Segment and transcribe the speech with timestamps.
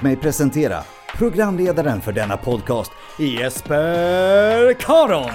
[0.00, 0.82] Låt mig presentera
[1.16, 5.30] programledaren för denna podcast, Jesper Karon.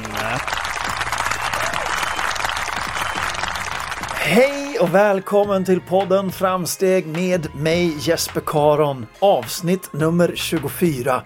[4.76, 11.23] Hej och välkommen till podden Framsteg med mig Jesper Karon, avsnitt nummer 24.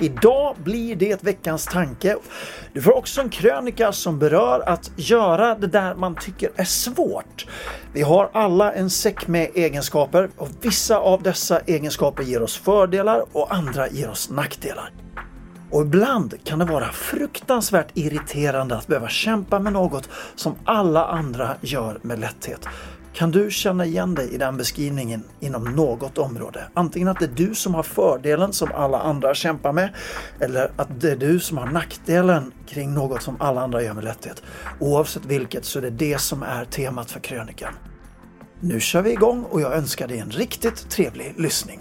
[0.00, 2.16] Idag blir det veckans tanke.
[2.72, 7.46] Du får också en krönika som berör att göra det där man tycker är svårt.
[7.92, 13.24] Vi har alla en säck med egenskaper och vissa av dessa egenskaper ger oss fördelar
[13.32, 14.92] och andra ger oss nackdelar.
[15.72, 21.56] Och ibland kan det vara fruktansvärt irriterande att behöva kämpa med något som alla andra
[21.60, 22.68] gör med lätthet.
[23.14, 26.64] Kan du känna igen dig i den beskrivningen inom något område?
[26.74, 29.94] Antingen att det är du som har fördelen som alla andra kämpar med
[30.40, 34.04] eller att det är du som har nackdelen kring något som alla andra gör med
[34.04, 34.42] lätthet.
[34.78, 37.74] Oavsett vilket så är det det som är temat för krönikan.
[38.60, 41.80] Nu kör vi igång och jag önskar dig en riktigt trevlig lyssning.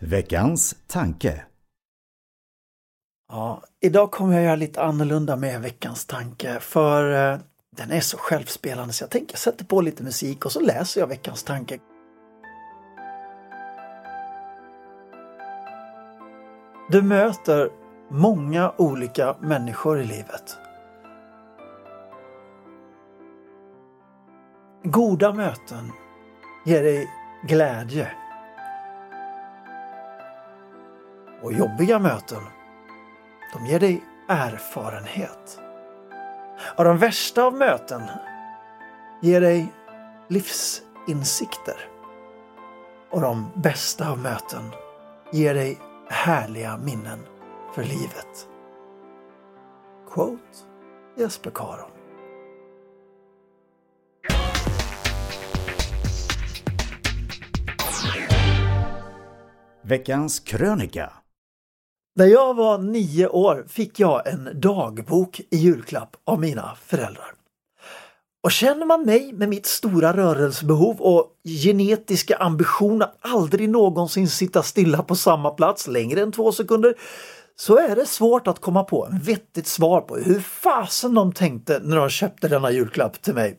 [0.00, 1.42] Veckans tanke.
[3.32, 7.38] Ja, idag kommer jag göra lite annorlunda med veckans tanke för eh,
[7.70, 11.00] den är så självspelande så jag tänker jag sätter på lite musik och så läser
[11.00, 11.78] jag veckans tanke.
[16.90, 17.70] Du möter
[18.10, 20.56] många olika människor i livet.
[24.84, 25.92] Goda möten
[26.66, 27.10] ger dig
[27.48, 28.10] glädje.
[31.42, 32.42] Och jobbiga möten
[33.52, 35.60] de ger dig erfarenhet.
[36.76, 38.02] Och de värsta av möten
[39.22, 39.72] ger dig
[40.28, 41.88] livsinsikter.
[43.10, 44.62] Och de bästa av möten
[45.32, 45.78] ger dig
[46.08, 47.18] härliga minnen
[47.74, 48.48] för livet.
[50.10, 50.42] Quote
[51.16, 51.90] Jesper Karon.
[59.82, 61.12] Veckans krönika.
[62.18, 67.32] När jag var nio år fick jag en dagbok i julklapp av mina föräldrar.
[68.42, 74.62] Och känner man mig med mitt stora rörelsebehov och genetiska ambition att aldrig någonsin sitta
[74.62, 76.94] stilla på samma plats längre än två sekunder
[77.56, 81.80] så är det svårt att komma på en vettigt svar på hur fasen de tänkte
[81.82, 83.58] när de köpte denna julklapp till mig.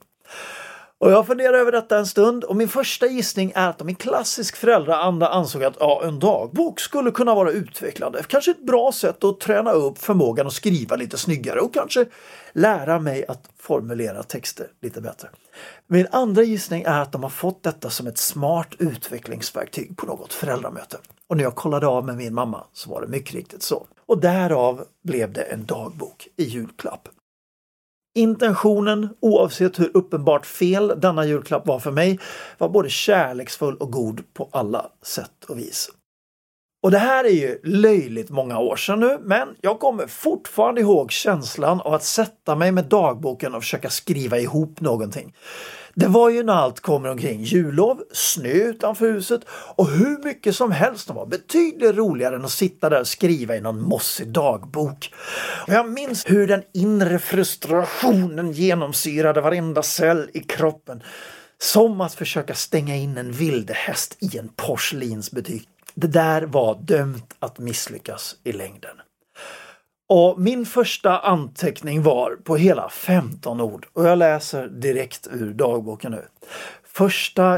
[1.00, 3.96] Och jag funderar över detta en stund och min första gissning är att de i
[3.96, 8.24] klassisk föräldraanda ansåg att ja, en dagbok skulle kunna vara utvecklande.
[8.28, 12.06] Kanske ett bra sätt att träna upp förmågan att skriva lite snyggare och kanske
[12.54, 15.30] lära mig att formulera texter lite bättre.
[15.88, 20.34] Min andra gissning är att de har fått detta som ett smart utvecklingsverktyg på något
[20.34, 20.98] föräldramöte.
[21.28, 23.88] Och när jag kollade av med min mamma så var det mycket riktigt så.
[24.06, 27.08] Och därav blev det en dagbok i julklapp.
[28.16, 32.20] Intentionen, oavsett hur uppenbart fel denna julklapp var för mig,
[32.58, 35.90] var både kärleksfull och god på alla sätt och vis.
[36.82, 41.12] Och det här är ju löjligt många år sedan nu, men jag kommer fortfarande ihåg
[41.12, 45.34] känslan av att sätta mig med dagboken och försöka skriva ihop någonting.
[45.96, 50.72] Det var ju när allt kommer omkring jullov, snö utanför huset och hur mycket som
[50.72, 55.14] helst som var betydligt roligare än att sitta där och skriva i någon mossig dagbok.
[55.68, 61.04] Och jag minns hur den inre frustrationen genomsyrade varenda cell i kroppen.
[61.62, 65.70] Som att försöka stänga in en vildhäst i en porslinsbutik.
[66.02, 69.02] Det där var dömt att misslyckas i längden.
[70.10, 76.12] Och min första anteckning var på hela 15 ord och jag läser direkt ur dagboken
[76.12, 76.28] nu.
[77.00, 77.08] 1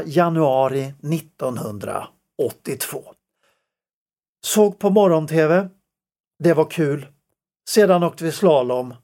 [0.06, 3.14] januari 1982.
[4.44, 5.68] Såg på morgon-tv.
[6.38, 7.06] Det var kul.
[7.68, 8.94] Sedan åkte vi slalom.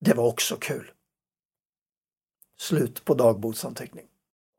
[0.00, 0.90] Det var också kul.
[2.60, 4.06] Slut på dagboksanteckning.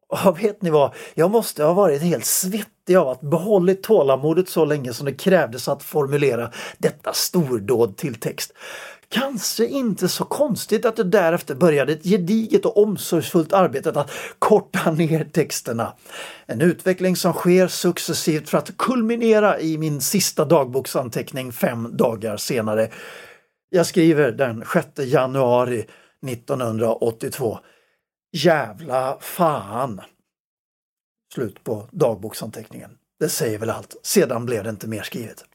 [0.08, 0.96] Och vet ni vad?
[1.16, 5.68] Jag måste ha varit helt svettig av att behållit tålamodet så länge som det krävdes
[5.68, 8.54] att formulera detta stordåd till text.
[9.10, 14.92] Kanske inte så konstigt att det därefter började ett gediget och omsorgsfullt arbete att korta
[14.92, 15.94] ner texterna.
[16.46, 22.90] En utveckling som sker successivt för att kulminera i min sista dagboksanteckning fem dagar senare.
[23.70, 25.86] Jag skriver den 6 januari
[26.28, 27.60] 1982
[28.32, 30.02] Jävla fan!
[31.34, 32.92] Slut på dagboksanteckningen.
[33.20, 33.96] Det säger väl allt.
[34.04, 35.46] Sedan blev det inte mer skrivet.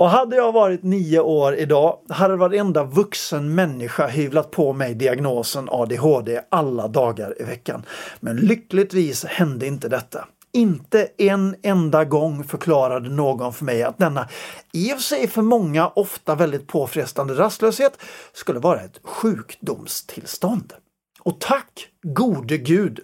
[0.00, 5.68] Och hade jag varit nio år idag hade varenda vuxen människa hyvlat på mig diagnosen
[5.70, 7.82] ADHD alla dagar i veckan.
[8.20, 10.28] Men lyckligtvis hände inte detta.
[10.52, 14.28] Inte en enda gång förklarade någon för mig att denna
[14.72, 17.98] i och för sig för många ofta väldigt påfrestande rastlöshet
[18.32, 20.72] skulle vara ett sjukdomstillstånd.
[21.20, 23.00] Och tack gode gud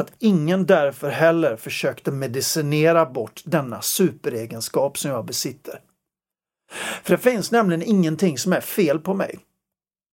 [0.00, 5.80] att ingen därför heller försökte medicinera bort denna superegenskap som jag besitter.
[7.02, 9.38] För det finns nämligen ingenting som är fel på mig.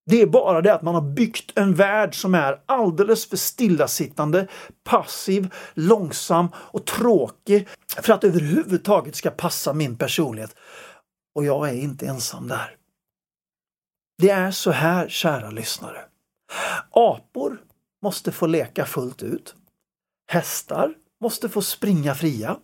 [0.06, 4.48] Det är bara det att man har byggt en värld som är alldeles för stillasittande,
[4.84, 7.68] passiv, långsam och tråkig
[8.02, 10.56] för att överhuvudtaget ska passa min personlighet.
[11.36, 12.76] Och jag är inte ensam där.
[14.18, 16.06] Det är så här, kära lyssnare.
[16.92, 17.62] Apor
[18.02, 19.56] måste få leka fullt ut.
[20.28, 22.60] Hästar måste få springa fria.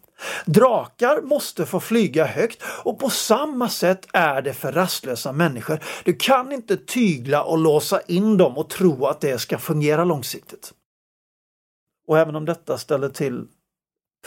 [0.46, 5.84] Drakar måste få flyga högt och på samma sätt är det för rastlösa människor.
[6.06, 10.74] Du kan inte tygla och låsa in dem och tro att det ska fungera långsiktigt.
[12.08, 13.48] Och även om detta ställer till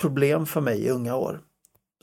[0.00, 1.40] problem för mig i unga år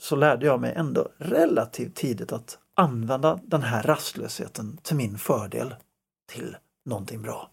[0.00, 5.74] så lärde jag mig ändå relativt tidigt att använda den här rastlösheten till min fördel,
[6.28, 7.50] till någonting bra.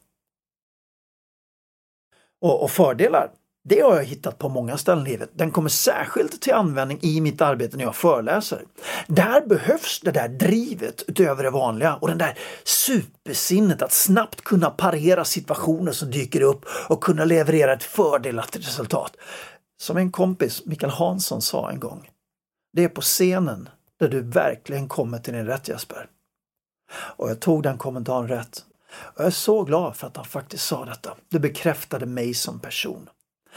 [2.41, 3.31] Och, och fördelar,
[3.69, 5.29] det har jag hittat på många ställen i livet.
[5.33, 8.61] Den kommer särskilt till användning i mitt arbete när jag föreläser.
[9.07, 14.69] Där behövs det där drivet utöver det vanliga och den där supersinnet att snabbt kunna
[14.69, 19.15] parera situationer som dyker upp och kunna leverera ett fördelaktigt resultat.
[19.79, 22.09] Som en kompis, Mikael Hansson, sa en gång.
[22.73, 26.07] Det är på scenen där du verkligen kommer till din rätt Jesper.
[26.91, 28.65] Och jag tog den kommentaren rätt.
[28.95, 31.15] Och jag är så glad för att han faktiskt sa detta.
[31.29, 33.09] Det bekräftade mig som person.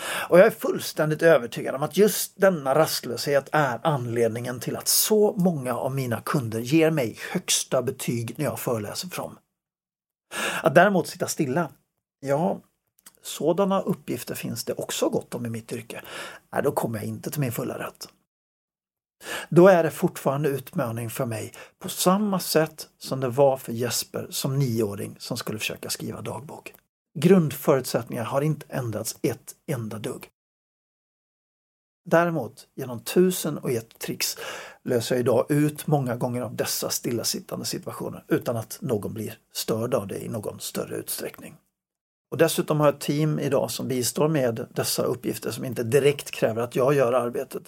[0.02, 5.34] Och jag är fullständigt övertygad om att just denna rastlöshet är anledningen till att så
[5.36, 9.38] många av mina kunder ger mig högsta betyg när jag föreläser för dem.
[10.62, 11.68] Att däremot sitta stilla,
[12.20, 12.60] ja,
[13.22, 16.02] sådana uppgifter finns det också gott om i mitt yrke.
[16.52, 18.08] Nej, då kommer jag inte till min fulla rätt.
[19.48, 24.26] Då är det fortfarande utmaning för mig på samma sätt som det var för Jesper
[24.30, 26.74] som nioåring som skulle försöka skriva dagbok.
[27.18, 30.30] Grundförutsättningar har inte ändrats ett enda dugg.
[32.04, 34.38] Däremot, genom tusen och ett tricks
[34.84, 39.94] löser jag idag ut många gånger av dessa stillasittande situationer utan att någon blir störd
[39.94, 41.56] av det i någon större utsträckning.
[42.30, 46.30] Och dessutom har jag ett team idag som bistår med dessa uppgifter som inte direkt
[46.30, 47.62] kräver att jag gör arbetet.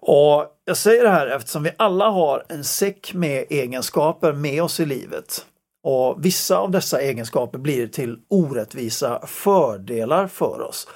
[0.00, 4.80] Och Jag säger det här eftersom vi alla har en säck med egenskaper med oss
[4.80, 5.46] i livet.
[5.82, 10.88] Och Vissa av dessa egenskaper blir till orättvisa fördelar för oss.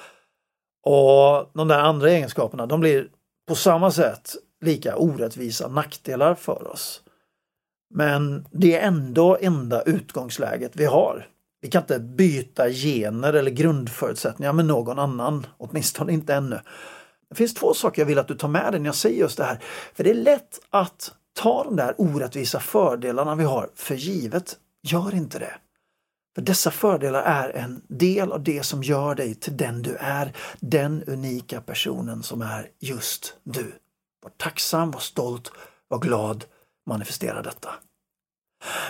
[0.85, 3.09] Och de där andra egenskaperna de blir
[3.47, 7.01] på samma sätt lika orättvisa nackdelar för oss.
[7.93, 11.27] Men det är ändå enda utgångsläget vi har.
[11.61, 16.59] Vi kan inte byta gener eller grundförutsättningar med någon annan, åtminstone inte ännu.
[17.29, 19.37] Det finns två saker jag vill att du tar med dig när jag säger just
[19.37, 19.59] det här.
[19.93, 24.57] För det är lätt att ta de där orättvisa fördelarna vi har för givet.
[24.87, 25.53] Gör inte det.
[26.35, 30.33] För dessa fördelar är en del av det som gör dig till den du är,
[30.59, 33.79] den unika personen som är just du.
[34.23, 35.51] Var tacksam, var stolt,
[35.87, 36.45] var glad,
[36.85, 37.69] manifestera detta.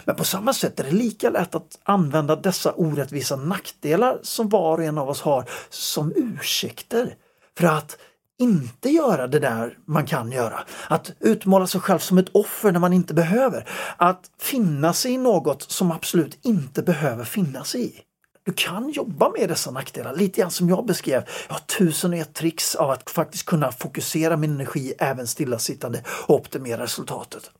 [0.05, 4.77] Men på samma sätt är det lika lätt att använda dessa orättvisa nackdelar som var
[4.77, 7.15] och en av oss har som ursäkter
[7.57, 7.97] för att
[8.39, 10.59] inte göra det där man kan göra.
[10.89, 13.69] Att utmåla sig själv som ett offer när man inte behöver.
[13.97, 18.01] Att finna sig i något som absolut inte behöver finnas i.
[18.43, 21.23] Du kan jobba med dessa nackdelar, lite grann som jag beskrev.
[21.47, 26.03] Jag har tusen och ett tricks av att faktiskt kunna fokusera min energi även stillasittande
[26.27, 27.51] och optimera resultatet.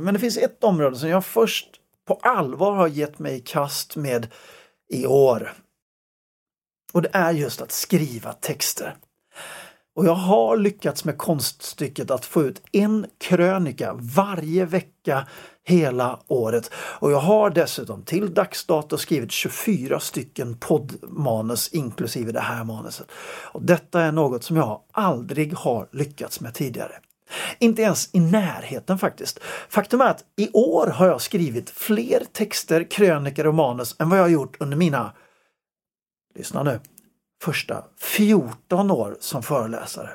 [0.00, 1.68] Men det finns ett område som jag först
[2.06, 4.26] på allvar har gett mig i kast med
[4.88, 5.52] i år.
[6.94, 8.96] Och det är just att skriva texter.
[9.96, 15.26] Och jag har lyckats med konststycket att få ut en krönika varje vecka
[15.64, 16.70] hela året.
[16.74, 23.06] Och jag har dessutom till dags dato skrivit 24 stycken poddmanus inklusive det här manuset.
[23.52, 26.92] Och detta är något som jag aldrig har lyckats med tidigare.
[27.58, 29.38] Inte ens i närheten faktiskt.
[29.68, 34.18] Faktum är att i år har jag skrivit fler texter, krönikor och manus än vad
[34.18, 35.12] jag gjort under mina,
[36.34, 36.80] lyssna nu,
[37.42, 40.10] första 14 år som föreläsare.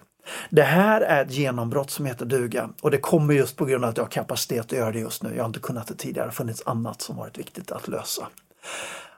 [0.50, 3.90] Det här är ett genombrott som heter duga och det kommer just på grund av
[3.90, 5.36] att jag har kapacitet att göra det just nu.
[5.36, 8.28] Jag har inte kunnat det tidigare, det har funnits annat som varit viktigt att lösa.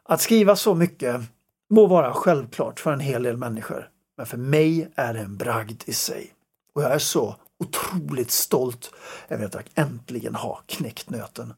[0.04, 1.22] Att skriva så mycket
[1.70, 5.84] må vara självklart för en hel del människor, men för mig är det en bragd
[5.86, 6.34] i sig.
[6.74, 8.94] Och jag är så otroligt stolt
[9.30, 11.54] över att jag äntligen har knäckt nöten.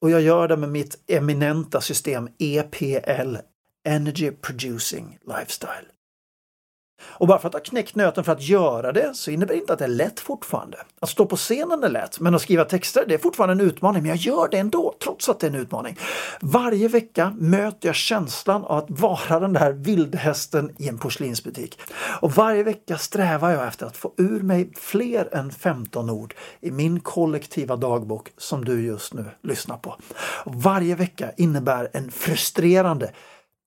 [0.00, 3.36] Och jag gör det med mitt eminenta system EPL,
[3.84, 5.86] Energy Producing Lifestyle.
[7.02, 9.72] Och bara för att ha knäckt nöten för att göra det så innebär det inte
[9.72, 10.78] att det är lätt fortfarande.
[11.00, 14.02] Att stå på scenen är lätt, men att skriva texter det är fortfarande en utmaning.
[14.02, 15.98] Men jag gör det ändå, trots att det är en utmaning.
[16.40, 21.80] Varje vecka möter jag känslan av att vara den där vildhästen i en porslinsbutik.
[22.20, 26.70] Och varje vecka strävar jag efter att få ur mig fler än 15 ord i
[26.70, 29.96] min kollektiva dagbok som du just nu lyssnar på.
[30.44, 33.12] Och varje vecka innebär en frustrerande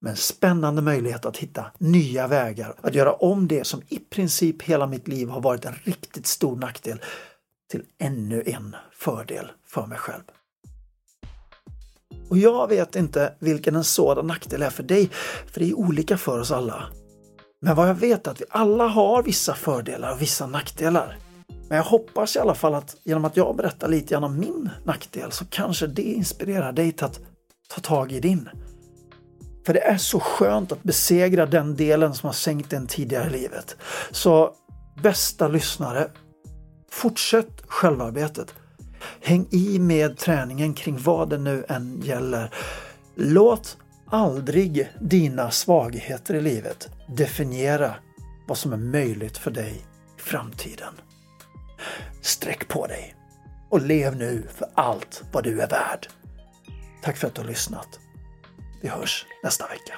[0.04, 4.62] med en spännande möjlighet att hitta nya vägar, att göra om det som i princip
[4.62, 7.02] hela mitt liv har varit en riktigt stor nackdel
[7.72, 10.24] till ännu en fördel för mig själv.
[12.30, 15.10] Och jag vet inte vilken en sådan nackdel är för dig,
[15.52, 16.84] för det är olika för oss alla.
[17.62, 21.18] Men vad jag vet är att vi alla har vissa fördelar och vissa nackdelar.
[21.70, 24.70] Men jag hoppas i alla fall att genom att jag berättar lite grann om min
[24.86, 27.20] nackdel så kanske det inspirerar dig till att
[27.70, 28.50] ta tag i din.
[29.66, 33.32] För det är så skönt att besegra den delen som har sänkt en tidigare i
[33.32, 33.76] livet.
[34.12, 34.54] Så
[35.02, 36.08] bästa lyssnare,
[36.92, 38.54] fortsätt självarbetet.
[39.22, 42.54] Häng i med träningen kring vad det nu än gäller.
[43.16, 43.78] Låt
[44.10, 47.96] aldrig dina svagheter i livet definiera
[48.48, 49.86] vad som är möjligt för dig
[50.18, 50.94] i framtiden.
[52.22, 53.16] Sträck på dig
[53.70, 56.08] och lev nu för allt vad du är värd.
[57.04, 58.00] Tack för att du har lyssnat.
[58.84, 59.94] Vi hörs nästa vecka.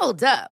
[0.00, 0.53] Hold up.